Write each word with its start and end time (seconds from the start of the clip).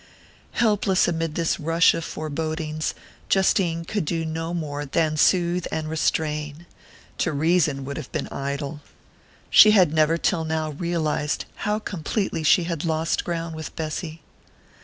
Helpless 0.53 1.07
amid 1.07 1.35
this 1.35 1.59
rush 1.59 1.93
of 1.93 2.03
forebodings, 2.03 2.95
Justine 3.29 3.85
could 3.85 4.03
do 4.03 4.25
no 4.25 4.51
more 4.51 4.83
than 4.83 5.15
soothe 5.15 5.67
and 5.71 5.87
restrain 5.87 6.65
to 7.19 7.31
reason 7.31 7.85
would 7.85 7.97
have 7.97 8.11
been 8.11 8.27
idle. 8.29 8.81
She 9.51 9.69
had 9.77 9.93
never 9.93 10.17
till 10.17 10.43
now 10.43 10.71
realized 10.71 11.45
how 11.69 11.77
completely 11.77 12.41
she 12.41 12.63
had 12.63 12.83
lost 12.83 13.23
ground 13.23 13.55
with 13.55 13.75
Bessy. 13.75 14.23